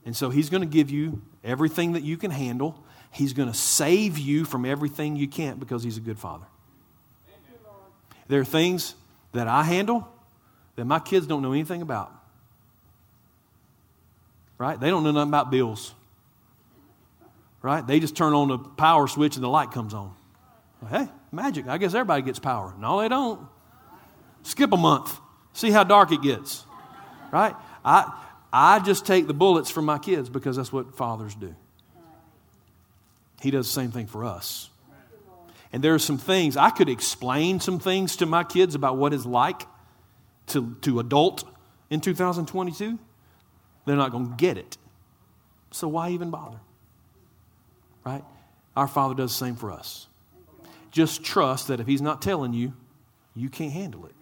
[0.06, 2.82] And so he's going to give you everything that you can handle.
[3.12, 6.46] He's going to save you from everything you can't because he's a good father.
[8.30, 8.96] There are things
[9.34, 10.08] that I handle
[10.78, 12.14] that my kids don't know anything about.
[14.58, 14.80] Right?
[14.80, 15.94] They don't know nothing about bills.
[17.62, 17.86] Right?
[17.86, 20.14] They just turn on the power switch and the light comes on.
[20.90, 21.68] Hey, magic.
[21.68, 22.74] I guess everybody gets power.
[22.80, 23.46] No, they don't.
[24.48, 25.20] Skip a month.
[25.52, 26.64] See how dark it gets.
[27.34, 27.54] Right?
[27.84, 28.14] I,
[28.54, 31.54] I just take the bullets from my kids because that's what fathers do.
[33.42, 34.70] He does the same thing for us.
[35.74, 39.14] And there are some things, I could explain some things to my kids about what
[39.14, 39.64] it's like
[40.48, 41.44] to, to adult
[41.90, 42.98] in 2022.
[43.86, 44.78] They're not going to get it.
[45.72, 46.62] So why even bother?
[48.06, 48.24] Right?
[48.78, 50.08] Our Father does the same for us.
[50.92, 52.72] Just trust that if He's not telling you,
[53.36, 54.14] you can't handle it.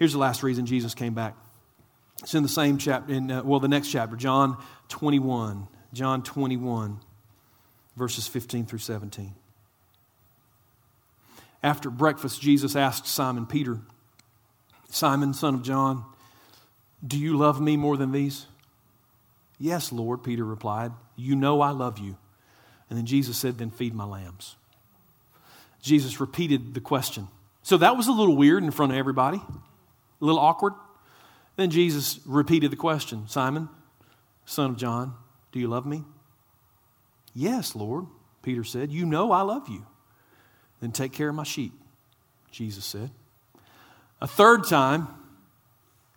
[0.00, 1.36] Here's the last reason Jesus came back.
[2.22, 4.56] It's in the same chapter, in, uh, well, the next chapter, John
[4.88, 5.68] 21.
[5.92, 7.00] John 21,
[7.96, 9.34] verses 15 through 17.
[11.62, 13.78] After breakfast, Jesus asked Simon Peter,
[14.88, 16.04] Simon, son of John,
[17.06, 18.46] do you love me more than these?
[19.58, 20.92] Yes, Lord, Peter replied.
[21.16, 22.16] You know I love you.
[22.88, 24.56] And then Jesus said, Then feed my lambs.
[25.82, 27.28] Jesus repeated the question.
[27.62, 29.42] So that was a little weird in front of everybody.
[30.20, 30.74] A little awkward?
[31.56, 33.68] Then Jesus repeated the question Simon,
[34.44, 35.14] son of John,
[35.52, 36.04] do you love me?
[37.34, 38.06] Yes, Lord,
[38.42, 38.90] Peter said.
[38.90, 39.86] You know I love you.
[40.80, 41.72] Then take care of my sheep,
[42.50, 43.10] Jesus said.
[44.20, 45.08] A third time,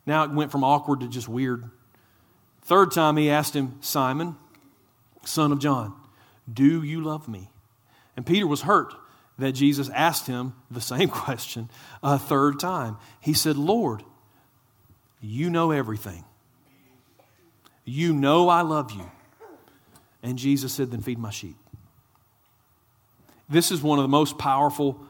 [0.05, 1.69] now it went from awkward to just weird.
[2.61, 4.35] Third time, he asked him, Simon,
[5.25, 5.93] son of John,
[6.51, 7.49] do you love me?
[8.15, 8.93] And Peter was hurt
[9.39, 11.69] that Jesus asked him the same question
[12.01, 12.97] a third time.
[13.19, 14.03] He said, Lord,
[15.21, 16.23] you know everything.
[17.85, 19.09] You know I love you.
[20.21, 21.57] And Jesus said, Then feed my sheep.
[23.49, 25.05] This is one of the most powerful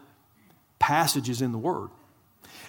[0.80, 1.90] passages in the Word.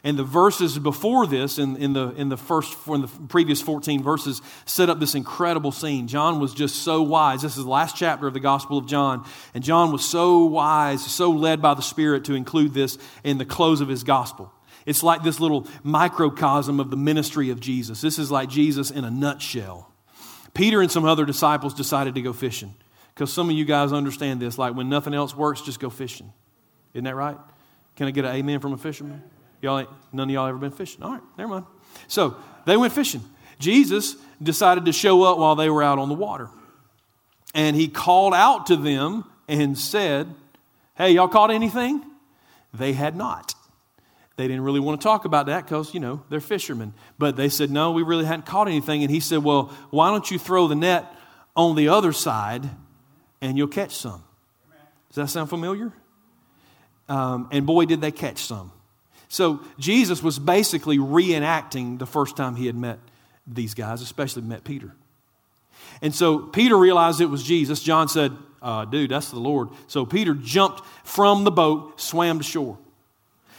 [0.04, 4.02] And the verses before this, in, in, the, in the first, in the previous 14
[4.02, 6.08] verses, set up this incredible scene.
[6.08, 7.40] John was just so wise.
[7.40, 9.26] This is the last chapter of the Gospel of John.
[9.54, 13.46] And John was so wise, so led by the Spirit to include this in the
[13.46, 14.52] close of his Gospel.
[14.84, 18.02] It's like this little microcosm of the ministry of Jesus.
[18.02, 19.90] This is like Jesus in a nutshell.
[20.52, 22.74] Peter and some other disciples decided to go fishing.
[23.14, 24.58] Because some of you guys understand this.
[24.58, 26.30] Like when nothing else works, just go fishing.
[26.92, 27.38] Isn't that right?
[27.96, 29.22] Can I get an amen from a fisherman?
[29.64, 31.02] Y'all ain't, none of y'all ever been fishing.
[31.02, 31.64] All right, never mind.
[32.06, 33.22] So they went fishing.
[33.58, 36.50] Jesus decided to show up while they were out on the water.
[37.54, 40.28] And he called out to them and said,
[40.96, 42.04] Hey, y'all caught anything?
[42.74, 43.54] They had not.
[44.36, 46.92] They didn't really want to talk about that because, you know, they're fishermen.
[47.18, 49.02] But they said, No, we really hadn't caught anything.
[49.02, 51.10] And he said, Well, why don't you throw the net
[51.56, 52.68] on the other side
[53.40, 54.22] and you'll catch some?
[55.08, 55.90] Does that sound familiar?
[57.08, 58.70] Um, and boy, did they catch some.
[59.34, 63.00] So Jesus was basically reenacting the first time he had met
[63.48, 64.94] these guys, especially met Peter.
[66.00, 67.82] And so Peter realized it was Jesus.
[67.82, 68.30] John said,
[68.62, 69.70] uh, Dude, that's the Lord.
[69.88, 72.78] So Peter jumped from the boat, swam to shore.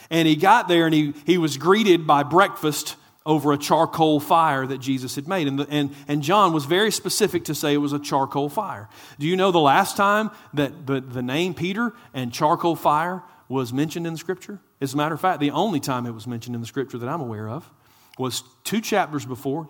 [0.10, 4.66] And he got there and he, he was greeted by breakfast over a charcoal fire
[4.66, 5.46] that Jesus had made.
[5.46, 8.88] And, the, and, and John was very specific to say it was a charcoal fire.
[9.20, 13.74] Do you know the last time that the, the name Peter and charcoal fire was
[13.74, 14.62] mentioned in the scripture?
[14.82, 17.08] As a matter of fact, the only time it was mentioned in the scripture that
[17.08, 17.70] I'm aware of
[18.18, 19.70] was two chapters before,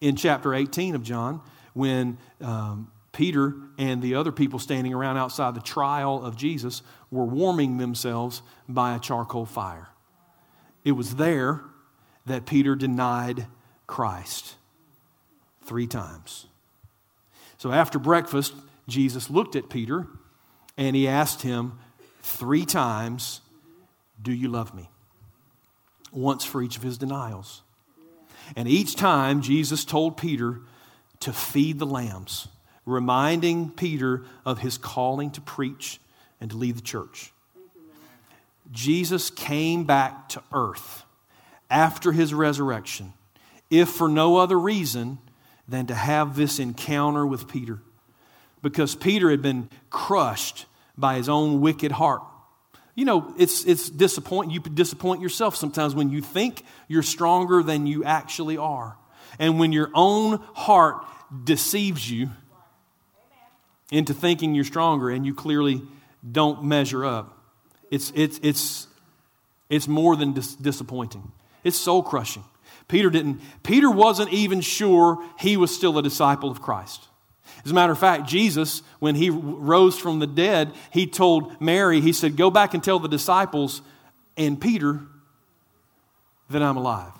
[0.00, 1.40] in chapter 18 of John,
[1.72, 7.24] when um, Peter and the other people standing around outside the trial of Jesus were
[7.24, 9.88] warming themselves by a charcoal fire.
[10.84, 11.62] It was there
[12.26, 13.46] that Peter denied
[13.86, 14.56] Christ
[15.62, 16.46] three times.
[17.56, 18.54] So after breakfast,
[18.88, 20.06] Jesus looked at Peter
[20.76, 21.78] and he asked him
[22.20, 23.40] three times,
[24.24, 24.88] Do you love me?
[26.10, 27.62] Once for each of his denials.
[28.56, 30.60] And each time, Jesus told Peter
[31.20, 32.48] to feed the lambs,
[32.86, 36.00] reminding Peter of his calling to preach
[36.40, 37.32] and to lead the church.
[38.72, 41.04] Jesus came back to earth
[41.70, 43.12] after his resurrection,
[43.70, 45.18] if for no other reason
[45.68, 47.80] than to have this encounter with Peter.
[48.62, 50.64] Because Peter had been crushed
[50.96, 52.22] by his own wicked heart.
[52.94, 57.86] You know, it's, it's disappoint, you disappoint yourself sometimes when you think you're stronger than
[57.86, 58.96] you actually are.
[59.38, 61.04] And when your own heart
[61.42, 62.30] deceives you
[63.90, 65.82] into thinking you're stronger and you clearly
[66.30, 67.36] don't measure up,
[67.90, 68.86] it's, it's, it's,
[69.68, 71.32] it's more than dis- disappointing.
[71.64, 72.44] It's soul crushing.
[72.86, 77.08] Peter didn't, Peter wasn't even sure he was still a disciple of Christ.
[77.64, 82.00] As a matter of fact, Jesus, when he rose from the dead, he told Mary,
[82.00, 83.80] he said, Go back and tell the disciples
[84.36, 85.00] and Peter
[86.50, 87.12] that I'm alive.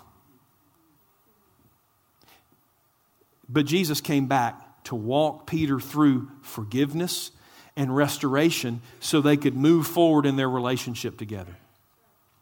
[3.49, 7.31] But Jesus came back to walk Peter through forgiveness
[7.75, 11.55] and restoration so they could move forward in their relationship together.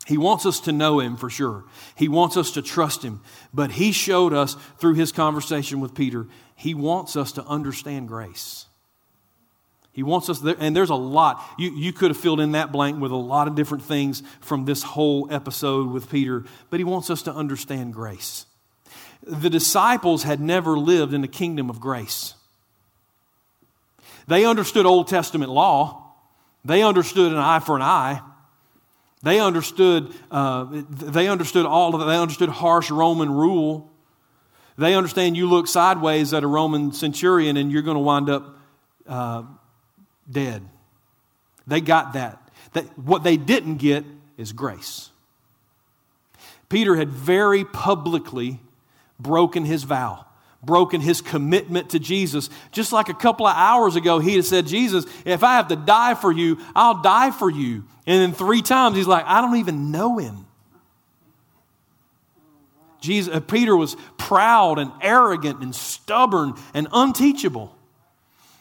[0.05, 1.63] He wants us to know Him for sure.
[1.95, 3.21] He wants us to trust Him.
[3.53, 6.27] But He showed us through His conversation with Peter,
[6.63, 8.67] He wants us to understand grace.
[9.91, 11.43] He wants us, there, and there's a lot.
[11.57, 14.63] You, you could have filled in that blank with a lot of different things from
[14.63, 18.45] this whole episode with Peter, but He wants us to understand grace.
[19.23, 22.33] The disciples had never lived in the kingdom of grace.
[24.29, 26.13] They understood Old Testament law,
[26.63, 28.21] they understood an eye for an eye.
[29.21, 32.05] They understood, uh, they understood all of it.
[32.05, 33.92] They understood harsh Roman rule.
[34.77, 38.57] They understand you look sideways at a Roman centurion and you're going to wind up
[39.07, 39.43] uh,
[40.29, 40.63] dead.
[41.67, 42.39] They got that.
[42.73, 42.97] that.
[42.97, 44.03] What they didn't get
[44.37, 45.09] is grace.
[46.69, 48.59] Peter had very publicly
[49.19, 50.25] broken his vow
[50.63, 52.49] broken his commitment to Jesus.
[52.71, 55.75] Just like a couple of hours ago, he had said, Jesus, if I have to
[55.75, 57.83] die for you, I'll die for you.
[58.07, 60.45] And then three times he's like, I don't even know him.
[63.03, 67.75] Jesus, uh, Peter was proud and arrogant and stubborn and unteachable.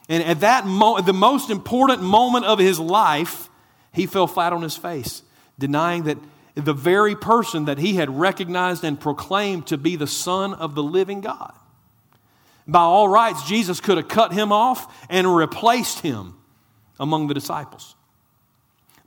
[0.08, 3.48] And at that moment, the most important moment of his life,
[3.92, 5.22] He fell flat on his face,
[5.60, 6.18] denying that
[6.56, 10.82] the very person that he had recognized and proclaimed to be the Son of the
[10.82, 11.54] living God.
[12.66, 16.34] By all rights, Jesus could have cut him off and replaced him
[16.98, 17.94] among the disciples.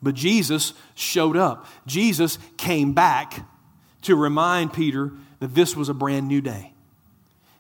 [0.02, 1.68] But Jesus showed up.
[1.86, 3.46] Jesus came back
[4.04, 5.12] to remind Peter
[5.46, 6.74] that this was a brand new day.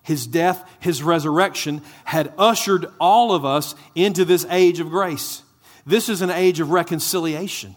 [0.01, 5.43] His death, his resurrection had ushered all of us into this age of grace.
[5.86, 7.75] This is an age of reconciliation.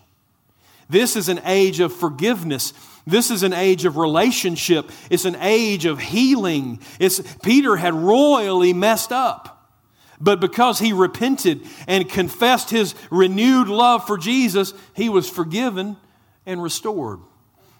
[0.88, 2.72] This is an age of forgiveness.
[3.06, 4.90] This is an age of relationship.
[5.10, 6.80] It's an age of healing.
[6.98, 9.74] It's, Peter had royally messed up.
[10.18, 15.98] But because he repented and confessed his renewed love for Jesus, he was forgiven
[16.46, 17.20] and restored.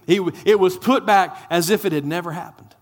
[0.09, 2.75] He, it was put back as if it had never happened.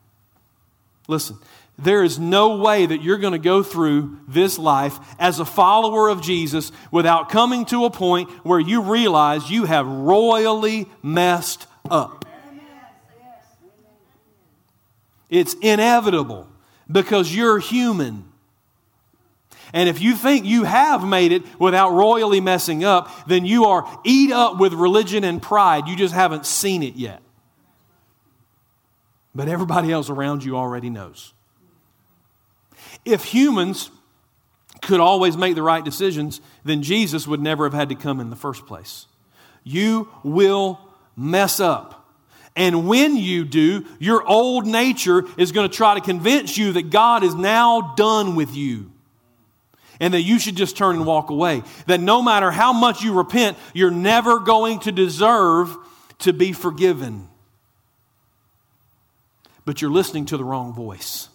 [1.08, 1.36] Listen,
[1.76, 6.08] there is no way that you're going to go through this life as a follower
[6.08, 12.24] of Jesus without coming to a point where you realize you have royally messed up.
[15.28, 16.48] It's inevitable
[16.88, 18.24] because you're human.
[19.76, 24.00] And if you think you have made it without royally messing up, then you are
[24.04, 25.86] eat up with religion and pride.
[25.86, 27.20] You just haven't seen it yet.
[29.34, 31.34] But everybody else around you already knows.
[33.04, 33.90] If humans
[34.80, 38.30] could always make the right decisions, then Jesus would never have had to come in
[38.30, 39.04] the first place.
[39.62, 40.80] You will
[41.16, 42.14] mess up.
[42.56, 46.88] And when you do, your old nature is going to try to convince you that
[46.88, 48.92] God is now done with you
[50.00, 51.62] and that you should just turn and walk away.
[51.86, 55.76] That no matter how much you repent, you're never going to deserve
[56.20, 57.28] to be forgiven.
[59.64, 61.28] But you're listening to the wrong voice.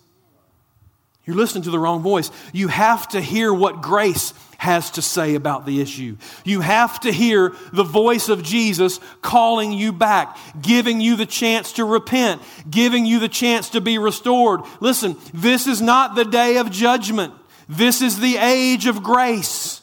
[1.25, 2.31] You're listening to the wrong voice.
[2.51, 6.17] You have to hear what grace has to say about the issue.
[6.43, 11.73] You have to hear the voice of Jesus calling you back, giving you the chance
[11.73, 14.61] to repent, giving you the chance to be restored.
[14.79, 17.33] Listen, this is not the day of judgment.
[17.67, 19.81] This is the age of grace.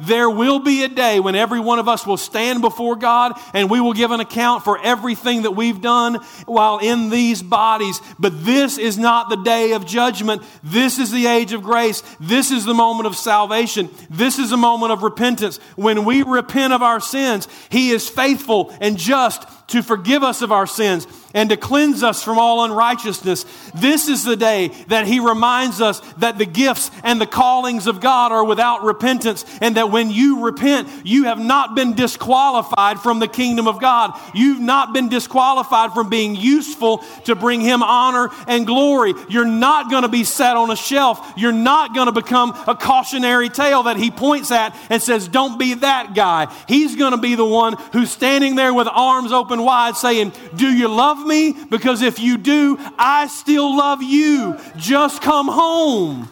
[0.00, 3.68] There will be a day when every one of us will stand before God and
[3.68, 6.14] we will give an account for everything that we've done
[6.46, 8.00] while in these bodies.
[8.18, 10.42] But this is not the day of judgment.
[10.64, 12.02] This is the age of grace.
[12.18, 13.90] This is the moment of salvation.
[14.08, 15.58] This is a moment of repentance.
[15.76, 20.52] When we repent of our sins, He is faithful and just to forgive us of
[20.52, 23.44] our sins and to cleanse us from all unrighteousness.
[23.74, 28.00] This is the day that He reminds us that the gifts and the callings of
[28.00, 33.20] God are without repentance, and that when you repent, you have not been disqualified from
[33.20, 34.18] the kingdom of God.
[34.34, 39.14] You've not been disqualified from being useful to bring Him honor and glory.
[39.28, 41.34] You're not going to be set on a shelf.
[41.36, 45.58] You're not going to become a cautionary tale that He points at and says, Don't
[45.58, 46.52] be that guy.
[46.66, 50.66] He's going to be the one who's standing there with arms open wide saying, Do
[50.66, 51.52] you love me?
[51.52, 54.58] Because if you do, I still love you.
[54.76, 56.28] Just come home.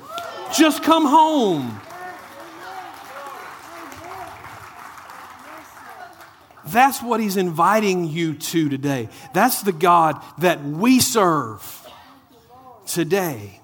[0.54, 1.80] Just come home.
[6.66, 9.08] That's what he's inviting you to today.
[9.32, 11.88] That's the God that we serve
[12.86, 13.60] today.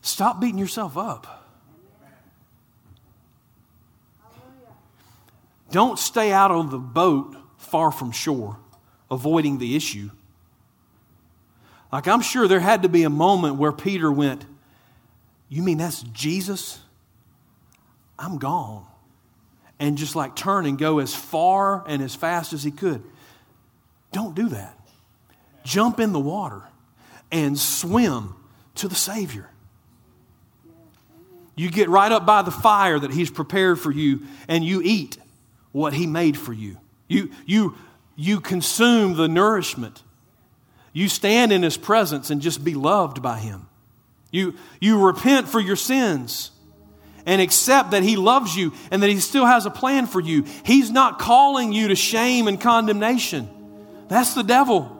[0.00, 1.41] Stop beating yourself up.
[5.72, 8.58] Don't stay out on the boat far from shore,
[9.10, 10.10] avoiding the issue.
[11.90, 14.44] Like, I'm sure there had to be a moment where Peter went,
[15.48, 16.78] You mean that's Jesus?
[18.18, 18.86] I'm gone.
[19.80, 23.02] And just like turn and go as far and as fast as he could.
[24.12, 24.78] Don't do that.
[25.64, 26.62] Jump in the water
[27.32, 28.36] and swim
[28.76, 29.48] to the Savior.
[31.56, 35.16] You get right up by the fire that He's prepared for you and you eat
[35.72, 36.76] what He made for you.
[37.08, 37.76] You, you,
[38.16, 40.02] you consume the nourishment.
[40.92, 43.66] You stand in His presence and just be loved by Him.
[44.30, 46.50] You, you repent for your sins
[47.26, 50.44] and accept that He loves you and that He still has a plan for you.
[50.64, 53.48] He's not calling you to shame and condemnation.
[54.08, 54.98] That's the devil.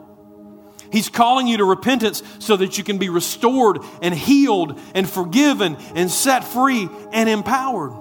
[0.91, 5.75] He's calling you to repentance so that you can be restored and healed and forgiven
[5.95, 7.93] and set free and empowered.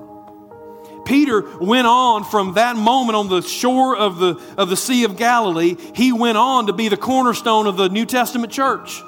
[1.05, 5.17] Peter went on from that moment on the shore of the, of the Sea of
[5.17, 9.03] Galilee, he went on to be the cornerstone of the New Testament church.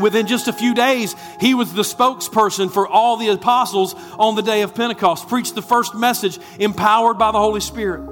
[0.00, 4.42] Within just a few days, he was the spokesperson for all the apostles on the
[4.42, 8.10] day of Pentecost, preached the first message empowered by the Holy Spirit.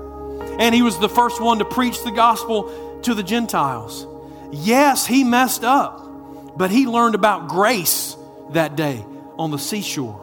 [0.60, 4.06] And he was the first one to preach the gospel to the Gentiles.
[4.52, 8.16] Yes, he messed up, but he learned about grace
[8.50, 9.04] that day
[9.38, 10.21] on the seashore.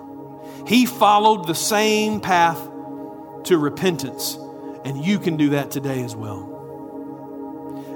[0.69, 2.61] He followed the same path
[3.45, 4.37] to repentance,
[4.85, 6.45] and you can do that today as well.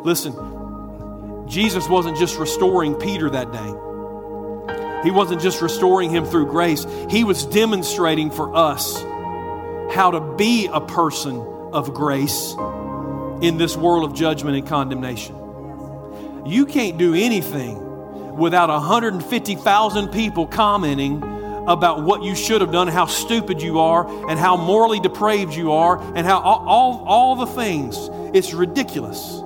[0.03, 5.03] Listen, Jesus wasn't just restoring Peter that day.
[5.03, 6.88] He wasn't just restoring him through grace.
[7.11, 8.99] He was demonstrating for us
[9.93, 11.38] how to be a person
[11.74, 12.55] of grace
[13.43, 15.36] in this world of judgment and condemnation.
[16.47, 21.21] You can't do anything without 150,000 people commenting
[21.68, 25.72] about what you should have done, how stupid you are, and how morally depraved you
[25.72, 28.09] are, and how all, all, all the things.
[28.34, 29.39] It's ridiculous.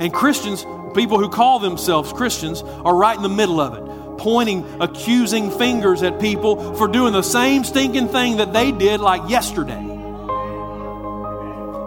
[0.00, 0.64] And Christians,
[0.94, 6.02] people who call themselves Christians, are right in the middle of it, pointing accusing fingers
[6.02, 9.84] at people for doing the same stinking thing that they did like yesterday.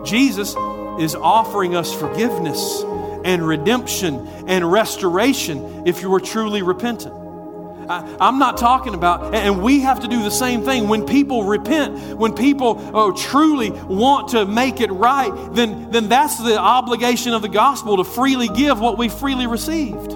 [0.03, 0.55] Jesus
[0.99, 2.83] is offering us forgiveness
[3.23, 7.20] and redemption and restoration if you are truly repentant.
[7.89, 10.87] I, am not talking about, and we have to do the same thing.
[10.87, 16.37] When people repent, when people oh, truly want to make it right, then, then that's
[16.37, 20.13] the obligation of the gospel to freely give what we freely received.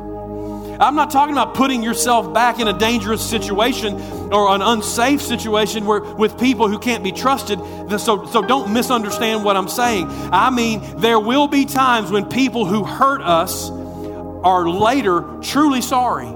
[0.79, 3.95] I'm not talking about putting yourself back in a dangerous situation
[4.33, 7.59] or an unsafe situation where, with people who can't be trusted.
[7.97, 10.07] So, so don't misunderstand what I'm saying.
[10.09, 16.34] I mean, there will be times when people who hurt us are later truly sorry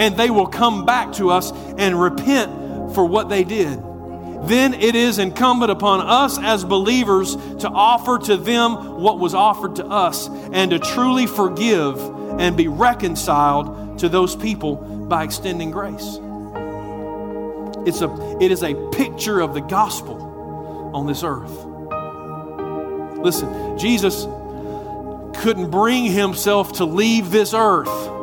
[0.00, 3.78] and they will come back to us and repent for what they did.
[4.44, 9.76] Then it is incumbent upon us as believers to offer to them what was offered
[9.76, 12.00] to us and to truly forgive
[12.40, 16.18] and be reconciled to those people by extending grace.
[17.86, 21.66] It's a, it is a picture of the gospel on this earth.
[23.18, 24.24] Listen, Jesus
[25.42, 28.19] couldn't bring himself to leave this earth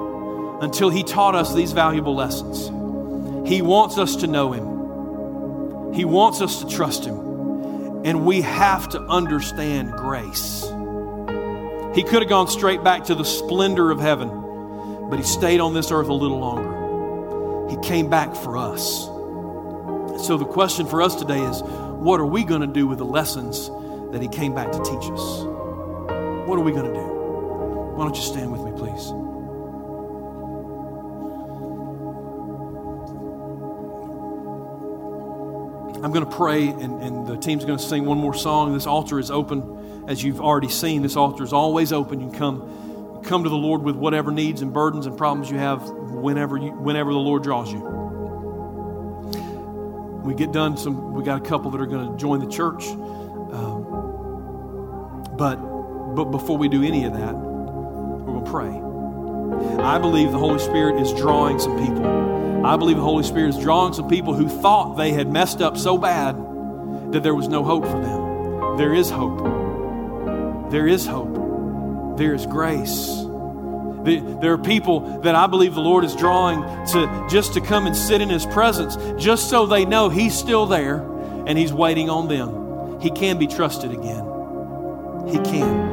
[0.61, 2.67] until He taught us these valuable lessons.
[3.47, 7.17] He wants us to know Him, He wants us to trust Him,
[8.05, 10.63] and we have to understand grace.
[11.95, 14.29] He could have gone straight back to the splendor of heaven,
[15.09, 17.69] but He stayed on this earth a little longer.
[17.69, 19.05] He came back for us.
[20.25, 23.05] So the question for us today is what are we going to do with the
[23.05, 23.69] lessons
[24.11, 25.43] that He came back to teach us?
[26.47, 27.07] What are we going to do?
[27.95, 29.26] Why don't you stand with me, please?
[36.03, 38.73] I'm going to pray, and, and the team's going to sing one more song.
[38.73, 41.01] This altar is open, as you've already seen.
[41.01, 42.21] This altar is always open.
[42.21, 45.57] You can come, come to the Lord with whatever needs and burdens and problems you
[45.57, 47.79] have whenever, you, whenever the Lord draws you.
[50.23, 50.77] We get done.
[50.77, 53.85] Some we got a couple that are going to join the church, um,
[55.37, 55.55] but
[56.15, 59.83] but before we do any of that, we're going to pray.
[59.83, 62.36] I believe the Holy Spirit is drawing some people
[62.67, 65.77] I believe the Holy Spirit is drawing some people who thought they had messed up
[65.77, 66.35] so bad
[67.13, 68.77] that there was no hope for them.
[68.77, 70.69] There is hope.
[70.69, 72.17] There is hope.
[72.17, 73.23] There is grace.
[74.03, 77.95] There are people that I believe the Lord is drawing to just to come and
[77.95, 80.97] sit in His presence, just so they know He's still there
[81.45, 82.99] and He's waiting on them.
[82.99, 84.25] He can be trusted again.
[85.29, 85.86] He can.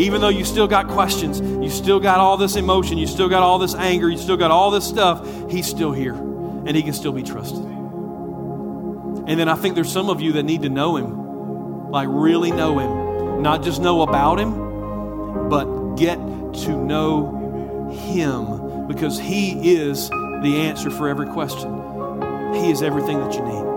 [0.00, 3.42] Even though you still got questions, you still got all this emotion, you still got
[3.42, 6.94] all this anger, you still got all this stuff, He's still here and He can
[6.94, 7.62] still be trusted.
[7.62, 12.50] And then I think there's some of you that need to know Him, like really
[12.50, 13.42] know Him.
[13.42, 20.90] Not just know about Him, but get to know Him because He is the answer
[20.90, 22.54] for every question.
[22.54, 23.70] He is everything that you need.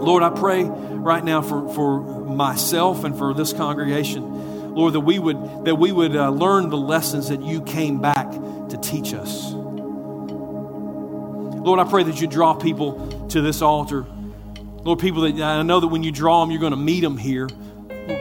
[0.00, 4.35] Lord, I pray right now for, for myself and for this congregation
[4.76, 8.30] Lord, that we would, that we would uh, learn the lessons that you came back
[8.30, 9.52] to teach us.
[11.66, 14.04] Lord, I pray that you draw people to this altar.
[14.84, 17.16] Lord, people that I know that when you draw them, you're going to meet them
[17.16, 17.48] here.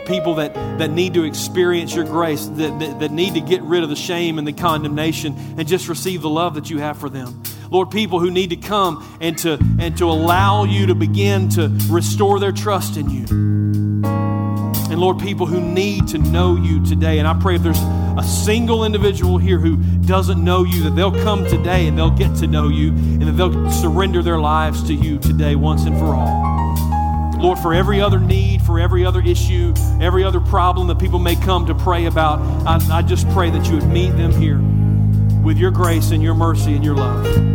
[0.08, 3.84] People that, that need to experience your grace, that, that, that need to get rid
[3.84, 7.10] of the shame and the condemnation and just receive the love that you have for
[7.10, 7.44] them.
[7.70, 11.68] Lord, people who need to come and to, and to allow you to begin to
[11.90, 13.85] restore their trust in you.
[14.96, 17.20] And Lord, people who need to know you today.
[17.20, 17.82] And I pray if there's
[18.18, 22.34] a single individual here who doesn't know you, that they'll come today and they'll get
[22.38, 26.16] to know you and that they'll surrender their lives to you today once and for
[26.16, 27.42] all.
[27.42, 31.36] Lord, for every other need, for every other issue, every other problem that people may
[31.36, 34.62] come to pray about, I, I just pray that you would meet them here
[35.44, 37.55] with your grace and your mercy and your love.